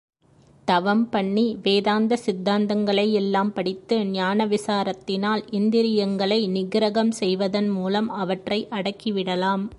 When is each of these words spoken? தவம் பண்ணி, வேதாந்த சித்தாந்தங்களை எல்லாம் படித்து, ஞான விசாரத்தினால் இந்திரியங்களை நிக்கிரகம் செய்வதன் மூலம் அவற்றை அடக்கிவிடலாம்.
தவம் 0.65 1.09
பண்ணி, 1.09 1.57
வேதாந்த 1.63 2.17
சித்தாந்தங்களை 2.17 3.13
எல்லாம் 3.13 3.53
படித்து, 3.53 4.05
ஞான 4.05 4.45
விசாரத்தினால் 4.45 5.43
இந்திரியங்களை 5.49 6.47
நிக்கிரகம் 6.47 7.09
செய்வதன் 7.09 7.69
மூலம் 7.69 8.09
அவற்றை 8.09 8.67
அடக்கிவிடலாம். 8.71 9.63